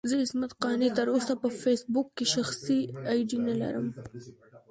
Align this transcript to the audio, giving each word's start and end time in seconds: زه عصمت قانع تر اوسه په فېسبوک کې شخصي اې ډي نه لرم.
زه 0.09 0.15
عصمت 0.23 0.51
قانع 0.63 0.89
تر 0.97 1.07
اوسه 1.13 1.33
په 1.41 1.49
فېسبوک 1.61 2.07
کې 2.17 2.25
شخصي 2.35 2.79
اې 3.09 3.17
ډي 3.29 3.37
نه 3.47 3.53
لرم. 3.61 3.87